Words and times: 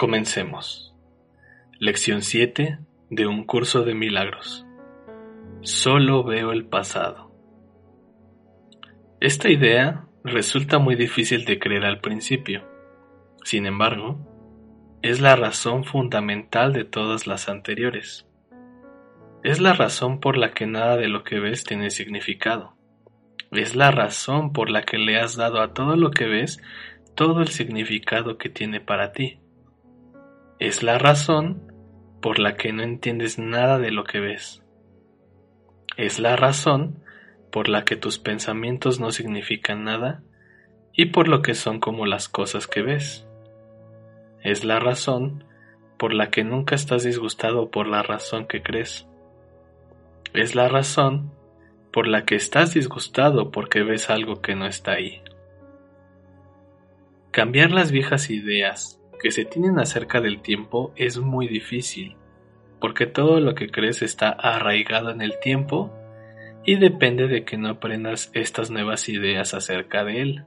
Comencemos. 0.00 0.94
Lección 1.78 2.22
7 2.22 2.78
de 3.10 3.26
un 3.26 3.44
curso 3.44 3.82
de 3.82 3.92
milagros. 3.94 4.64
Solo 5.60 6.24
veo 6.24 6.52
el 6.52 6.64
pasado. 6.64 7.30
Esta 9.20 9.50
idea 9.50 10.06
resulta 10.24 10.78
muy 10.78 10.94
difícil 10.94 11.44
de 11.44 11.58
creer 11.58 11.84
al 11.84 12.00
principio. 12.00 12.66
Sin 13.44 13.66
embargo, 13.66 14.96
es 15.02 15.20
la 15.20 15.36
razón 15.36 15.84
fundamental 15.84 16.72
de 16.72 16.84
todas 16.84 17.26
las 17.26 17.50
anteriores. 17.50 18.26
Es 19.44 19.60
la 19.60 19.74
razón 19.74 20.18
por 20.18 20.38
la 20.38 20.52
que 20.52 20.66
nada 20.66 20.96
de 20.96 21.08
lo 21.08 21.24
que 21.24 21.40
ves 21.40 21.62
tiene 21.64 21.90
significado. 21.90 22.74
Es 23.50 23.76
la 23.76 23.90
razón 23.90 24.54
por 24.54 24.70
la 24.70 24.80
que 24.80 24.96
le 24.96 25.20
has 25.20 25.36
dado 25.36 25.60
a 25.60 25.74
todo 25.74 25.94
lo 25.96 26.10
que 26.10 26.24
ves 26.24 26.58
todo 27.14 27.42
el 27.42 27.48
significado 27.48 28.38
que 28.38 28.48
tiene 28.48 28.80
para 28.80 29.12
ti. 29.12 29.39
Es 30.60 30.82
la 30.82 30.98
razón 30.98 31.72
por 32.20 32.38
la 32.38 32.58
que 32.58 32.70
no 32.74 32.82
entiendes 32.82 33.38
nada 33.38 33.78
de 33.78 33.90
lo 33.90 34.04
que 34.04 34.20
ves. 34.20 34.62
Es 35.96 36.18
la 36.18 36.36
razón 36.36 37.02
por 37.50 37.70
la 37.70 37.86
que 37.86 37.96
tus 37.96 38.18
pensamientos 38.18 39.00
no 39.00 39.10
significan 39.10 39.84
nada 39.84 40.22
y 40.92 41.06
por 41.06 41.28
lo 41.28 41.40
que 41.40 41.54
son 41.54 41.80
como 41.80 42.04
las 42.04 42.28
cosas 42.28 42.66
que 42.66 42.82
ves. 42.82 43.26
Es 44.42 44.62
la 44.62 44.78
razón 44.80 45.44
por 45.98 46.12
la 46.12 46.28
que 46.28 46.44
nunca 46.44 46.74
estás 46.74 47.04
disgustado 47.04 47.70
por 47.70 47.86
la 47.86 48.02
razón 48.02 48.46
que 48.46 48.62
crees. 48.62 49.08
Es 50.34 50.54
la 50.54 50.68
razón 50.68 51.32
por 51.90 52.06
la 52.06 52.26
que 52.26 52.34
estás 52.34 52.74
disgustado 52.74 53.50
porque 53.50 53.82
ves 53.82 54.10
algo 54.10 54.42
que 54.42 54.56
no 54.56 54.66
está 54.66 54.92
ahí. 54.92 55.22
Cambiar 57.30 57.70
las 57.70 57.92
viejas 57.92 58.28
ideas 58.28 58.99
que 59.20 59.30
se 59.30 59.44
tienen 59.44 59.78
acerca 59.78 60.20
del 60.20 60.40
tiempo 60.40 60.92
es 60.96 61.18
muy 61.18 61.46
difícil, 61.46 62.16
porque 62.80 63.06
todo 63.06 63.40
lo 63.40 63.54
que 63.54 63.70
crees 63.70 64.02
está 64.02 64.30
arraigado 64.30 65.10
en 65.10 65.20
el 65.20 65.38
tiempo 65.38 65.92
y 66.64 66.76
depende 66.76 67.28
de 67.28 67.44
que 67.44 67.56
no 67.56 67.68
aprendas 67.68 68.30
estas 68.34 68.70
nuevas 68.70 69.08
ideas 69.08 69.54
acerca 69.54 70.04
de 70.04 70.22
él. 70.22 70.44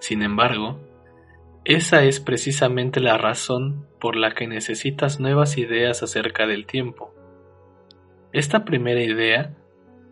Sin 0.00 0.22
embargo, 0.22 0.80
esa 1.64 2.04
es 2.04 2.20
precisamente 2.20 3.00
la 3.00 3.18
razón 3.18 3.86
por 4.00 4.16
la 4.16 4.32
que 4.32 4.46
necesitas 4.46 5.20
nuevas 5.20 5.58
ideas 5.58 6.02
acerca 6.02 6.46
del 6.46 6.66
tiempo. 6.66 7.14
Esta 8.32 8.64
primera 8.64 9.02
idea 9.02 9.54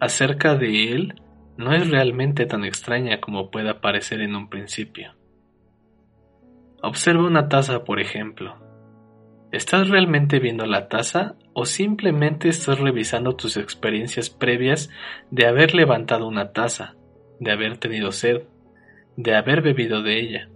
acerca 0.01 0.55
de 0.57 0.93
él 0.93 1.23
no 1.57 1.75
es 1.75 1.89
realmente 1.91 2.47
tan 2.47 2.65
extraña 2.65 3.21
como 3.21 3.51
pueda 3.51 3.81
parecer 3.81 4.21
en 4.21 4.37
un 4.37 4.49
principio. 4.49 5.18
Observa 6.81 7.27
una 7.27 7.49
taza, 7.49 7.83
por 7.83 7.99
ejemplo. 7.99 8.57
¿Estás 9.51 9.89
realmente 9.89 10.39
viendo 10.39 10.65
la 10.65 10.89
taza 10.89 11.35
o 11.53 11.65
simplemente 11.65 12.49
estás 12.49 12.79
revisando 12.79 13.35
tus 13.35 13.57
experiencias 13.57 14.31
previas 14.31 14.91
de 15.31 15.47
haber 15.47 15.75
levantado 15.75 16.29
una 16.29 16.53
taza, 16.53 16.95
de 17.41 17.51
haber 17.51 17.79
tenido 17.79 18.13
sed, 18.13 18.43
de 19.17 19.35
haber 19.35 19.63
bebido 19.63 20.03
de 20.03 20.21
ella, 20.21 20.51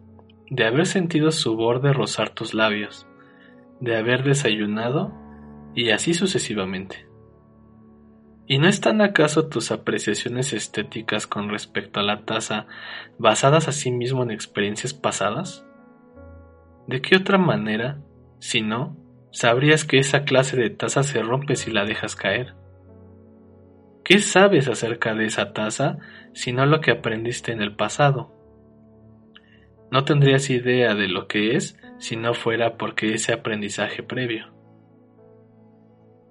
de 0.49 0.65
haber 0.65 0.87
sentido 0.87 1.33
su 1.33 1.57
borde 1.57 1.93
rozar 1.93 2.31
tus 2.31 2.55
labios, 2.55 3.09
de 3.81 3.97
haber 3.97 4.23
desayunado 4.23 5.13
y 5.75 5.91
así 5.91 6.15
sucesivamente? 6.15 7.09
¿Y 8.47 8.59
no 8.59 8.69
están 8.69 9.01
acaso 9.01 9.49
tus 9.49 9.73
apreciaciones 9.73 10.53
estéticas 10.53 11.27
con 11.27 11.49
respecto 11.49 11.99
a 11.99 12.05
la 12.05 12.25
taza 12.25 12.67
basadas 13.19 13.67
a 13.67 13.73
sí 13.73 13.91
mismo 13.91 14.23
en 14.23 14.31
experiencias 14.31 14.95
pasadas? 14.95 15.67
¿De 16.87 17.01
qué 17.01 17.17
otra 17.17 17.39
manera, 17.39 17.99
si 18.39 18.61
no, 18.61 18.97
sabrías 19.31 19.85
que 19.85 19.99
esa 19.99 20.25
clase 20.25 20.57
de 20.57 20.71
taza 20.71 21.03
se 21.03 21.23
rompe 21.23 21.57
si 21.57 21.71
la 21.71 21.85
dejas 21.85 22.17
caer? 22.17 22.55
¿Qué 24.05 24.19
sabes 24.19 24.69
acerca 24.69 25.15
de 25.15 25.27
esa 25.27 25.53
taza 25.53 25.99
si 26.33 26.53
no 26.53 26.67
lo 26.67 26.81
que 26.81 26.91
aprendiste 26.91 27.53
en 27.53 27.63
el 27.63 27.77
pasado? 27.77 28.35
No 29.93 30.05
tendrías 30.05 30.51
idea 30.51 30.95
de 30.95 31.07
lo 31.07 31.29
que 31.29 31.55
es 31.55 31.79
si 31.99 32.17
no 32.17 32.35
fuera 32.35 32.77
porque 32.77 33.15
ese 33.15 33.33
aprendizaje 33.33 34.03
previo. 34.03 34.53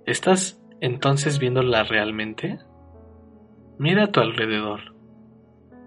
¿Estás 0.06 0.62
entonces 0.81 1.39
viéndola 1.39 1.83
realmente? 1.83 2.59
Mira 3.78 4.06
a 4.06 4.12
tu 4.12 4.19
alrededor. 4.19 4.95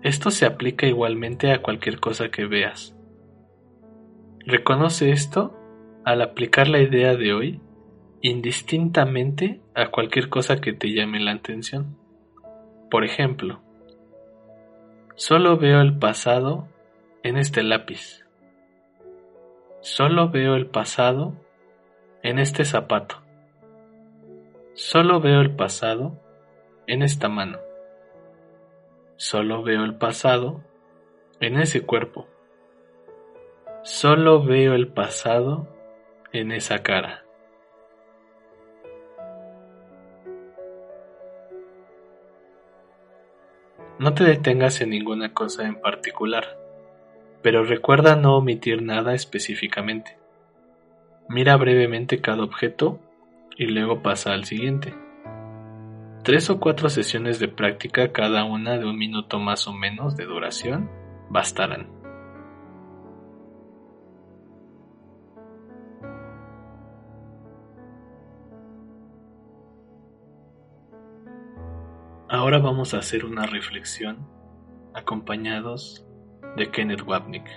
Esto 0.03 0.31
se 0.31 0.47
aplica 0.47 0.87
igualmente 0.87 1.53
a 1.53 1.61
cualquier 1.61 2.01
cosa 2.01 2.31
que 2.31 2.47
veas. 2.47 2.94
Reconoce 4.47 5.11
esto 5.11 5.55
al 6.05 6.21
aplicar 6.21 6.69
la 6.69 6.81
idea 6.81 7.17
de 7.17 7.33
hoy 7.33 7.61
indistintamente 8.21 9.63
a 9.75 9.91
cualquier 9.91 10.29
cosa 10.29 10.61
que 10.61 10.75
te 10.75 10.93
llame 10.93 11.19
la 11.19 11.33
atención. 11.33 11.97
Por 12.91 13.05
ejemplo, 13.05 13.63
solo 15.15 15.57
veo 15.57 15.81
el 15.81 15.99
pasado 15.99 16.69
en 17.23 17.39
este 17.39 17.63
lápiz. 17.63 18.27
Solo 19.81 20.29
veo 20.29 20.57
el 20.57 20.67
pasado 20.67 21.35
en 22.23 22.39
este 22.39 22.67
zapato. 22.67 23.23
Solo 24.75 25.21
veo 25.21 25.41
el 25.41 25.57
pasado 25.57 26.21
en 26.87 27.03
esta 27.03 27.31
mano. 27.31 27.59
Solo 29.17 29.63
veo 29.63 29.85
el 29.85 29.95
pasado 29.95 30.63
en 31.41 31.59
ese 31.59 31.83
cuerpo. 31.87 32.27
Solo 33.85 34.43
veo 34.43 34.73
el 34.73 34.89
pasado 34.89 35.69
en 36.33 36.53
esa 36.53 36.83
cara. 36.83 37.23
No 43.99 44.15
te 44.15 44.25
detengas 44.25 44.81
en 44.81 44.89
ninguna 44.89 45.35
cosa 45.35 45.67
en 45.67 45.79
particular, 45.83 46.57
pero 47.43 47.63
recuerda 47.63 48.17
no 48.17 48.39
omitir 48.39 48.81
nada 48.81 49.13
específicamente. 49.13 50.17
Mira 51.29 51.55
brevemente 51.59 52.23
cada 52.23 52.43
objeto 52.43 52.99
y 53.59 53.67
luego 53.67 54.03
pasa 54.03 54.33
al 54.33 54.47
siguiente. 54.47 54.95
Tres 56.23 56.49
o 56.49 56.59
cuatro 56.59 56.89
sesiones 56.89 57.39
de 57.39 57.49
práctica, 57.49 58.13
cada 58.13 58.45
una 58.45 58.79
de 58.79 58.87
un 58.87 58.97
minuto 58.97 59.39
más 59.39 59.69
o 59.69 59.75
menos 59.75 60.17
de 60.17 60.25
duración, 60.25 60.91
bastarán. 61.29 61.94
Ahora 72.45 72.59
vamos 72.59 72.93
a 72.93 72.99
hacer 72.99 73.25
una 73.25 73.47
reflexión 73.47 74.29
acompañados 74.93 76.05
de 76.59 76.71
Kenneth 76.71 77.01
Wapnick. 77.01 77.49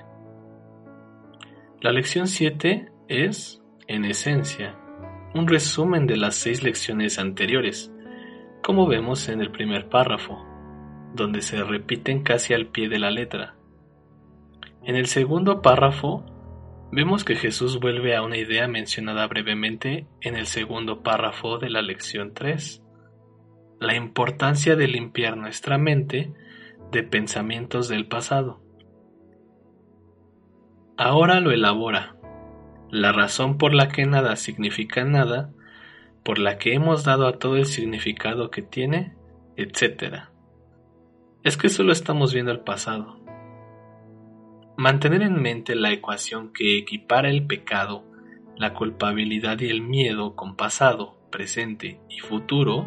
La 1.81 1.91
lección 1.91 2.29
7 2.29 2.89
es, 3.09 3.61
en 3.87 4.05
esencia, 4.05 4.79
un 5.35 5.45
resumen 5.49 6.07
de 6.07 6.15
las 6.15 6.35
seis 6.35 6.63
lecciones 6.63 7.19
anteriores, 7.19 7.91
como 8.63 8.87
vemos 8.87 9.27
en 9.27 9.41
el 9.41 9.51
primer 9.51 9.89
párrafo, 9.89 10.41
donde 11.13 11.41
se 11.41 11.61
repiten 11.65 12.23
casi 12.23 12.53
al 12.53 12.67
pie 12.67 12.87
de 12.87 12.99
la 12.99 13.11
letra. 13.11 13.55
En 14.83 14.95
el 14.95 15.07
segundo 15.07 15.61
párrafo, 15.61 16.23
vemos 16.93 17.25
que 17.25 17.35
Jesús 17.35 17.81
vuelve 17.81 18.15
a 18.15 18.21
una 18.21 18.37
idea 18.37 18.69
mencionada 18.69 19.27
brevemente 19.27 20.07
en 20.21 20.37
el 20.37 20.45
segundo 20.45 21.03
párrafo 21.03 21.57
de 21.57 21.71
la 21.71 21.81
lección 21.81 22.33
3 22.33 22.86
la 23.79 23.95
importancia 23.95 24.75
de 24.75 24.87
limpiar 24.87 25.37
nuestra 25.37 25.77
mente 25.77 26.33
de 26.91 27.03
pensamientos 27.03 27.87
del 27.87 28.07
pasado. 28.07 28.61
Ahora 30.97 31.39
lo 31.39 31.51
elabora. 31.51 32.15
La 32.89 33.11
razón 33.11 33.57
por 33.57 33.73
la 33.73 33.89
que 33.89 34.05
nada 34.05 34.35
significa 34.35 35.03
nada, 35.03 35.51
por 36.23 36.39
la 36.39 36.57
que 36.57 36.73
hemos 36.73 37.03
dado 37.03 37.27
a 37.27 37.37
todo 37.37 37.57
el 37.57 37.65
significado 37.65 38.49
que 38.49 38.61
tiene, 38.61 39.13
etc. 39.57 40.29
Es 41.43 41.57
que 41.57 41.69
solo 41.69 41.91
estamos 41.91 42.33
viendo 42.33 42.51
el 42.51 42.61
pasado. 42.61 43.17
mantener 44.77 45.23
en 45.23 45.41
mente 45.41 45.75
la 45.75 45.91
ecuación 45.91 46.53
que 46.53 46.77
equipara 46.77 47.29
el 47.29 47.47
pecado, 47.47 48.03
la 48.55 48.75
culpabilidad 48.75 49.59
y 49.59 49.69
el 49.69 49.81
miedo 49.81 50.35
con 50.35 50.55
pasado, 50.55 51.17
presente 51.31 51.99
y 52.09 52.19
futuro 52.19 52.85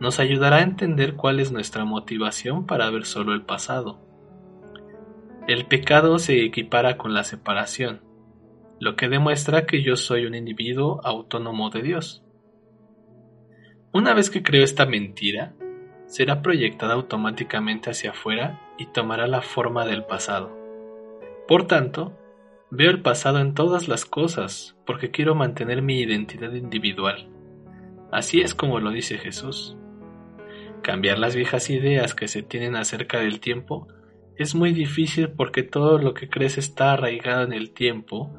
nos 0.00 0.20
ayudará 0.20 0.56
a 0.56 0.62
entender 0.62 1.14
cuál 1.14 1.40
es 1.40 1.52
nuestra 1.52 1.84
motivación 1.84 2.66
para 2.66 2.90
ver 2.90 3.04
solo 3.04 3.32
el 3.32 3.42
pasado. 3.42 4.00
El 5.46 5.66
pecado 5.66 6.18
se 6.18 6.44
equipara 6.44 6.96
con 6.96 7.14
la 7.14 7.24
separación, 7.24 8.00
lo 8.80 8.96
que 8.96 9.08
demuestra 9.08 9.66
que 9.66 9.82
yo 9.82 9.96
soy 9.96 10.26
un 10.26 10.34
individuo 10.34 11.00
autónomo 11.04 11.70
de 11.70 11.82
Dios. 11.82 12.24
Una 13.92 14.14
vez 14.14 14.30
que 14.30 14.42
creo 14.42 14.64
esta 14.64 14.86
mentira, 14.86 15.54
será 16.06 16.42
proyectada 16.42 16.94
automáticamente 16.94 17.90
hacia 17.90 18.10
afuera 18.10 18.60
y 18.78 18.86
tomará 18.86 19.26
la 19.26 19.42
forma 19.42 19.86
del 19.86 20.04
pasado. 20.04 20.56
Por 21.46 21.66
tanto, 21.66 22.16
veo 22.70 22.90
el 22.90 23.02
pasado 23.02 23.38
en 23.38 23.54
todas 23.54 23.86
las 23.86 24.04
cosas 24.04 24.76
porque 24.86 25.10
quiero 25.10 25.34
mantener 25.34 25.82
mi 25.82 26.00
identidad 26.00 26.52
individual. 26.52 27.28
Así 28.10 28.40
es 28.40 28.54
como 28.54 28.80
lo 28.80 28.90
dice 28.90 29.18
Jesús. 29.18 29.76
Cambiar 30.84 31.18
las 31.18 31.34
viejas 31.34 31.70
ideas 31.70 32.14
que 32.14 32.28
se 32.28 32.42
tienen 32.42 32.76
acerca 32.76 33.18
del 33.18 33.40
tiempo 33.40 33.88
es 34.36 34.54
muy 34.54 34.74
difícil 34.74 35.30
porque 35.30 35.62
todo 35.62 35.96
lo 35.96 36.12
que 36.12 36.28
crees 36.28 36.58
está 36.58 36.92
arraigado 36.92 37.42
en 37.42 37.54
el 37.54 37.72
tiempo 37.72 38.38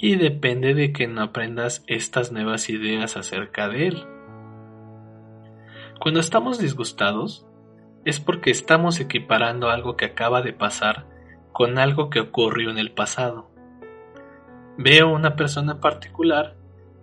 y 0.00 0.14
depende 0.14 0.72
de 0.74 0.92
que 0.92 1.08
no 1.08 1.20
aprendas 1.20 1.82
estas 1.88 2.30
nuevas 2.30 2.70
ideas 2.70 3.16
acerca 3.16 3.68
de 3.68 3.88
él. 3.88 4.04
Cuando 5.98 6.20
estamos 6.20 6.60
disgustados, 6.60 7.44
es 8.04 8.20
porque 8.20 8.52
estamos 8.52 9.00
equiparando 9.00 9.68
algo 9.68 9.96
que 9.96 10.04
acaba 10.04 10.42
de 10.42 10.52
pasar 10.52 11.08
con 11.50 11.76
algo 11.76 12.08
que 12.08 12.20
ocurrió 12.20 12.70
en 12.70 12.78
el 12.78 12.92
pasado. 12.92 13.50
Veo 14.78 15.12
una 15.12 15.34
persona 15.34 15.80
particular 15.80 16.56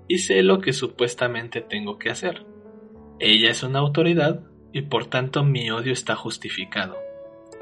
y 0.07 0.19
sé 0.19 0.43
lo 0.43 0.61
que 0.61 0.71
supuestamente 0.71 1.59
tengo 1.59 1.99
que 1.99 2.09
hacer. 2.09 2.45
Ella 3.19 3.51
es 3.51 3.63
una 3.63 3.79
autoridad 3.79 4.46
y 4.71 4.83
por 4.83 5.05
tanto 5.05 5.43
mi 5.43 5.69
odio 5.71 5.93
está 5.93 6.15
justificado. 6.15 6.97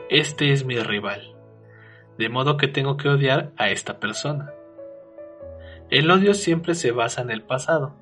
Este 0.10 0.52
es 0.52 0.66
mi 0.66 0.80
rival. 0.80 1.36
De 2.18 2.30
modo 2.30 2.58
que 2.58 2.68
tengo 2.68 2.98
que 2.98 3.10
odiar 3.10 3.52
a 3.58 3.70
esta 3.70 4.00
persona. 4.00 4.54
El 5.90 6.10
odio 6.10 6.34
siempre 6.34 6.76
se 6.76 6.92
basa 6.92 7.22
en 7.22 7.30
el 7.30 7.42
pasado. 7.42 7.96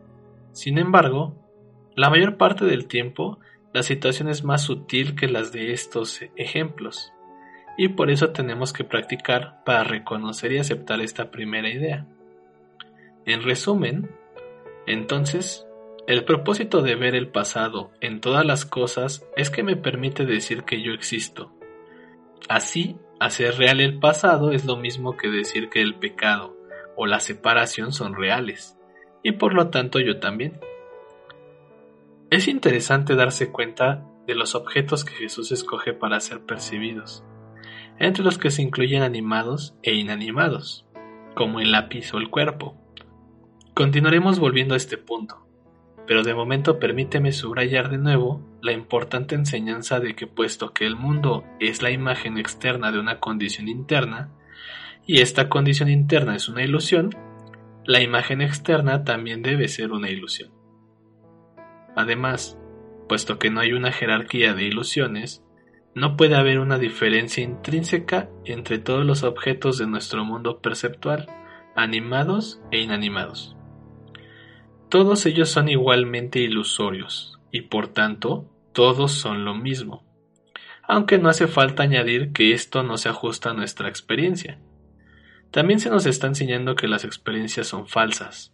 Sin 0.51 0.77
embargo, 0.77 1.35
la 1.95 2.09
mayor 2.09 2.37
parte 2.37 2.65
del 2.65 2.87
tiempo, 2.87 3.39
la 3.73 3.83
situación 3.83 4.29
es 4.29 4.43
más 4.43 4.63
sutil 4.63 5.15
que 5.15 5.27
las 5.27 5.51
de 5.51 5.73
estos 5.73 6.21
ejemplos, 6.35 7.11
y 7.77 7.89
por 7.89 8.11
eso 8.11 8.29
tenemos 8.29 8.71
que 8.71 8.83
practicar 8.83 9.63
para 9.63 9.83
reconocer 9.83 10.51
y 10.51 10.59
aceptar 10.59 11.01
esta 11.01 11.31
primera 11.31 11.69
idea. 11.69 12.05
En 13.25 13.43
resumen, 13.43 14.11
entonces, 14.85 15.65
el 16.05 16.25
propósito 16.25 16.81
de 16.81 16.95
ver 16.95 17.15
el 17.15 17.29
pasado 17.29 17.91
en 18.01 18.19
todas 18.19 18.45
las 18.45 18.65
cosas 18.65 19.25
es 19.37 19.49
que 19.49 19.63
me 19.63 19.77
permite 19.77 20.25
decir 20.25 20.63
que 20.63 20.81
yo 20.81 20.91
existo. 20.91 21.53
Así, 22.49 22.97
hacer 23.21 23.55
real 23.57 23.79
el 23.79 23.99
pasado 23.99 24.51
es 24.51 24.65
lo 24.65 24.75
mismo 24.75 25.15
que 25.15 25.29
decir 25.29 25.69
que 25.69 25.81
el 25.81 25.95
pecado 25.95 26.57
o 26.97 27.05
la 27.05 27.21
separación 27.21 27.93
son 27.93 28.15
reales, 28.15 28.77
y 29.23 29.31
por 29.33 29.53
lo 29.53 29.69
tanto 29.69 29.99
yo 30.01 30.19
también. 30.19 30.59
Es 32.29 32.49
interesante 32.49 33.15
darse 33.15 33.49
cuenta 33.49 34.05
de 34.27 34.35
los 34.35 34.55
objetos 34.55 35.05
que 35.05 35.13
Jesús 35.13 35.53
escoge 35.53 35.93
para 35.93 36.19
ser 36.19 36.41
percibidos, 36.41 37.23
entre 37.97 38.25
los 38.25 38.37
que 38.37 38.51
se 38.51 38.61
incluyen 38.61 39.03
animados 39.03 39.75
e 39.83 39.93
inanimados, 39.93 40.85
como 41.33 41.61
el 41.61 41.71
lápiz 41.71 42.13
o 42.13 42.17
el 42.17 42.29
cuerpo. 42.29 42.77
Continuaremos 43.73 44.39
volviendo 44.39 44.73
a 44.73 44.77
este 44.77 44.97
punto, 44.97 45.47
pero 46.05 46.23
de 46.23 46.33
momento 46.33 46.79
permíteme 46.79 47.31
subrayar 47.31 47.89
de 47.89 47.97
nuevo 47.97 48.41
la 48.61 48.71
importante 48.71 49.35
enseñanza 49.35 49.99
de 49.99 50.15
que 50.15 50.27
puesto 50.27 50.73
que 50.73 50.85
el 50.85 50.95
mundo 50.95 51.43
es 51.59 51.81
la 51.81 51.91
imagen 51.91 52.37
externa 52.37 52.91
de 52.91 52.99
una 52.99 53.19
condición 53.19 53.67
interna, 53.67 54.31
y 55.05 55.21
esta 55.21 55.49
condición 55.49 55.89
interna 55.89 56.35
es 56.35 56.47
una 56.49 56.63
ilusión, 56.63 57.09
la 57.85 58.01
imagen 58.01 58.41
externa 58.41 59.03
también 59.03 59.41
debe 59.41 59.67
ser 59.67 59.91
una 59.91 60.09
ilusión. 60.09 60.51
Además, 61.95 62.57
puesto 63.07 63.37
que 63.39 63.49
no 63.49 63.59
hay 63.59 63.73
una 63.73 63.91
jerarquía 63.91 64.53
de 64.53 64.63
ilusiones, 64.63 65.43
no 65.95 66.17
puede 66.17 66.35
haber 66.35 66.59
una 66.59 66.79
diferencia 66.79 67.43
intrínseca 67.43 68.29
entre 68.45 68.79
todos 68.79 69.05
los 69.05 69.23
objetos 69.23 69.77
de 69.77 69.87
nuestro 69.87 70.25
mundo 70.25 70.59
perceptual, 70.59 71.27
animados 71.75 72.61
e 72.71 72.79
inanimados. 72.79 73.55
Todos 74.93 75.25
ellos 75.25 75.49
son 75.49 75.69
igualmente 75.69 76.37
ilusorios, 76.37 77.39
y 77.51 77.61
por 77.61 77.87
tanto, 77.87 78.47
todos 78.73 79.11
son 79.11 79.43
lo 79.43 79.55
mismo. 79.55 80.03
Aunque 80.83 81.17
no 81.17 81.29
hace 81.29 81.47
falta 81.47 81.81
añadir 81.81 82.31
que 82.31 82.53
esto 82.53 82.83
no 82.83 82.97
se 82.97 83.09
ajusta 83.09 83.49
a 83.49 83.53
nuestra 83.55 83.89
experiencia. 83.89 84.59
También 85.49 85.79
se 85.79 85.89
nos 85.89 86.05
está 86.05 86.27
enseñando 86.27 86.75
que 86.75 86.87
las 86.87 87.05
experiencias 87.05 87.65
son 87.65 87.87
falsas, 87.87 88.53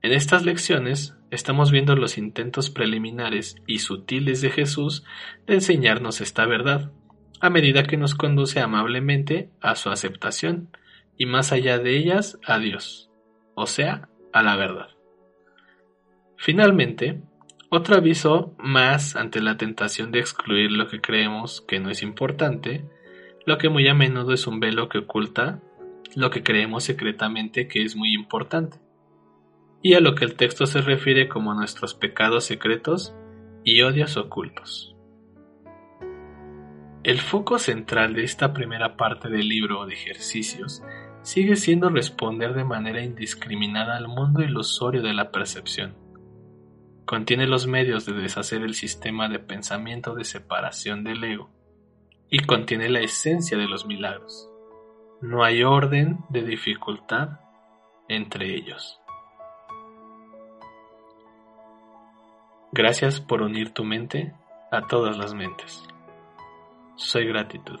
en 0.00 0.12
estas 0.12 0.44
lecciones 0.44 1.16
estamos 1.32 1.72
viendo 1.72 1.96
los 1.96 2.18
intentos 2.18 2.70
preliminares 2.70 3.56
y 3.66 3.80
sutiles 3.80 4.40
de 4.40 4.50
Jesús 4.50 5.02
de 5.48 5.54
enseñarnos 5.54 6.20
esta 6.20 6.46
verdad, 6.46 6.92
a 7.40 7.50
medida 7.50 7.82
que 7.82 7.96
nos 7.96 8.14
conduce 8.14 8.60
amablemente 8.60 9.50
a 9.60 9.74
su 9.74 9.90
aceptación 9.90 10.70
y 11.16 11.26
más 11.26 11.50
allá 11.50 11.80
de 11.80 11.96
ellas 11.96 12.38
a 12.46 12.60
Dios, 12.60 13.10
o 13.56 13.66
sea, 13.66 14.08
a 14.32 14.44
la 14.44 14.54
verdad. 14.54 14.97
Finalmente, 16.38 17.20
otro 17.68 17.96
aviso 17.96 18.54
más 18.58 19.16
ante 19.16 19.42
la 19.42 19.56
tentación 19.56 20.12
de 20.12 20.20
excluir 20.20 20.70
lo 20.70 20.86
que 20.86 21.00
creemos 21.00 21.60
que 21.60 21.80
no 21.80 21.90
es 21.90 22.02
importante, 22.02 22.84
lo 23.44 23.58
que 23.58 23.68
muy 23.68 23.88
a 23.88 23.94
menudo 23.94 24.32
es 24.32 24.46
un 24.46 24.60
velo 24.60 24.88
que 24.88 24.98
oculta 24.98 25.60
lo 26.14 26.30
que 26.30 26.42
creemos 26.42 26.84
secretamente 26.84 27.66
que 27.68 27.82
es 27.82 27.96
muy 27.96 28.14
importante 28.14 28.78
y 29.82 29.94
a 29.94 30.00
lo 30.00 30.14
que 30.14 30.24
el 30.24 30.36
texto 30.36 30.66
se 30.66 30.80
refiere 30.80 31.28
como 31.28 31.54
nuestros 31.54 31.94
pecados 31.94 32.44
secretos 32.44 33.14
y 33.64 33.82
odios 33.82 34.16
ocultos. 34.16 34.96
El 37.02 37.18
foco 37.18 37.58
central 37.58 38.14
de 38.14 38.22
esta 38.22 38.52
primera 38.52 38.96
parte 38.96 39.28
del 39.28 39.48
libro 39.48 39.86
de 39.86 39.94
ejercicios 39.94 40.82
sigue 41.22 41.56
siendo 41.56 41.90
responder 41.90 42.54
de 42.54 42.64
manera 42.64 43.02
indiscriminada 43.02 43.96
al 43.96 44.08
mundo 44.08 44.42
ilusorio 44.42 45.02
de 45.02 45.14
la 45.14 45.30
percepción. 45.30 46.07
Contiene 47.08 47.46
los 47.46 47.66
medios 47.66 48.04
de 48.04 48.12
deshacer 48.12 48.60
el 48.60 48.74
sistema 48.74 49.30
de 49.30 49.38
pensamiento 49.38 50.14
de 50.14 50.24
separación 50.24 51.04
del 51.04 51.24
ego 51.24 51.48
y 52.28 52.40
contiene 52.40 52.90
la 52.90 53.00
esencia 53.00 53.56
de 53.56 53.66
los 53.66 53.86
milagros. 53.86 54.50
No 55.22 55.42
hay 55.42 55.62
orden 55.62 56.18
de 56.28 56.42
dificultad 56.42 57.40
entre 58.10 58.54
ellos. 58.54 59.00
Gracias 62.72 63.22
por 63.22 63.40
unir 63.40 63.72
tu 63.72 63.84
mente 63.84 64.34
a 64.70 64.82
todas 64.82 65.16
las 65.16 65.32
mentes. 65.32 65.82
Soy 66.96 67.26
gratitud. 67.26 67.80